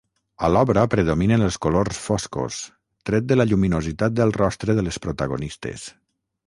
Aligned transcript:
A 0.45 0.47
l'obra 0.53 0.85
predominen 0.93 1.43
els 1.47 1.57
colors 1.65 1.99
foscos, 2.07 2.57
tret 3.11 3.31
de 3.33 3.39
la 3.41 3.49
lluminositat 3.53 4.19
del 4.23 4.35
rostre 4.43 4.79
de 4.81 4.89
les 4.91 5.03
protagonistes. 5.07 5.89